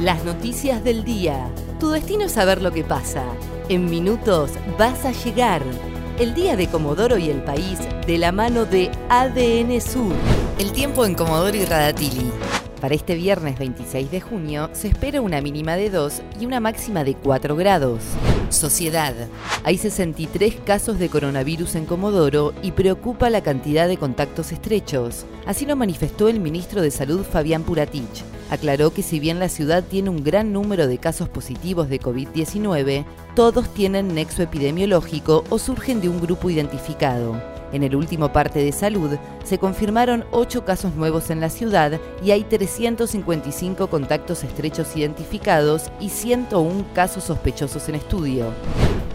[0.00, 1.50] Las noticias del día.
[1.80, 3.24] Tu destino es saber lo que pasa.
[3.70, 5.62] En minutos vas a llegar.
[6.18, 10.12] El día de Comodoro y el país de la mano de ADN Sur.
[10.58, 12.30] El tiempo en Comodoro y Radatili.
[12.78, 17.02] Para este viernes 26 de junio se espera una mínima de 2 y una máxima
[17.02, 18.02] de 4 grados.
[18.50, 19.14] Sociedad.
[19.64, 25.24] Hay 63 casos de coronavirus en Comodoro y preocupa la cantidad de contactos estrechos.
[25.46, 28.35] Así lo manifestó el ministro de Salud Fabián Puratich.
[28.50, 33.04] Aclaró que si bien la ciudad tiene un gran número de casos positivos de COVID-19,
[33.34, 37.40] todos tienen nexo epidemiológico o surgen de un grupo identificado.
[37.72, 42.30] En el último parte de salud se confirmaron 8 casos nuevos en la ciudad y
[42.30, 48.52] hay 355 contactos estrechos identificados y 101 casos sospechosos en estudio.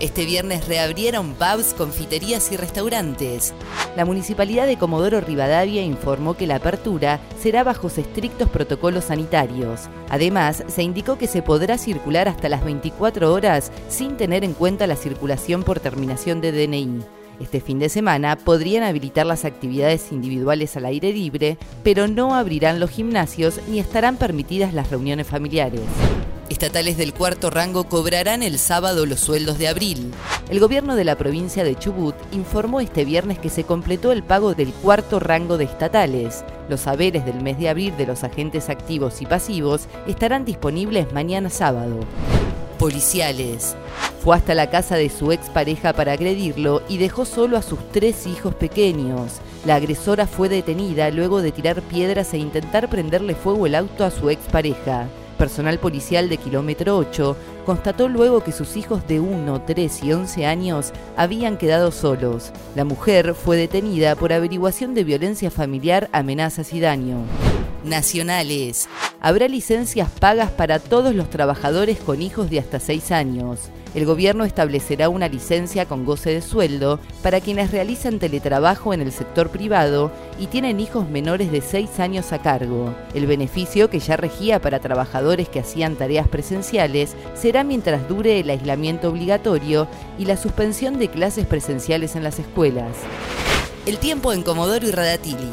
[0.00, 3.52] Este viernes reabrieron pubs, confiterías y restaurantes.
[3.96, 9.88] La Municipalidad de Comodoro Rivadavia informó que la apertura será bajo estrictos protocolos sanitarios.
[10.08, 14.86] Además, se indicó que se podrá circular hasta las 24 horas sin tener en cuenta
[14.86, 17.00] la circulación por terminación de DNI.
[17.40, 22.78] Este fin de semana podrían habilitar las actividades individuales al aire libre, pero no abrirán
[22.78, 25.80] los gimnasios ni estarán permitidas las reuniones familiares.
[26.48, 30.12] Estatales del cuarto rango cobrarán el sábado los sueldos de abril.
[30.48, 34.54] El gobierno de la provincia de Chubut informó este viernes que se completó el pago
[34.54, 36.44] del cuarto rango de estatales.
[36.70, 41.50] Los saberes del mes de abril de los agentes activos y pasivos estarán disponibles mañana
[41.50, 42.00] sábado.
[42.78, 43.76] Policiales.
[44.24, 48.26] Fue hasta la casa de su expareja para agredirlo y dejó solo a sus tres
[48.26, 49.32] hijos pequeños.
[49.66, 54.10] La agresora fue detenida luego de tirar piedras e intentar prenderle fuego el auto a
[54.10, 55.08] su expareja.
[55.38, 60.46] Personal policial de kilómetro 8 constató luego que sus hijos de 1, 3 y 11
[60.46, 62.52] años habían quedado solos.
[62.74, 67.18] La mujer fue detenida por averiguación de violencia familiar, amenazas y daño.
[67.88, 68.88] Nacionales.
[69.20, 74.44] Habrá licencias pagas para todos los trabajadores con hijos de hasta 6 años el gobierno
[74.44, 80.12] establecerá una licencia con goce de sueldo para quienes realizan teletrabajo en el sector privado
[80.38, 82.94] y tienen hijos menores de 6 años a cargo.
[83.14, 88.50] El beneficio que ya regía para trabajadores que hacían tareas presenciales será mientras dure el
[88.50, 89.88] aislamiento obligatorio
[90.18, 92.94] y la suspensión de clases presenciales en las escuelas.
[93.86, 95.48] El tiempo en Comodoro y Radatili.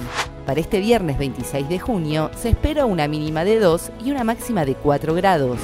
[0.45, 4.63] Para este viernes 26 de junio se espera una mínima de 2 y una máxima
[4.65, 5.57] de 4 grados.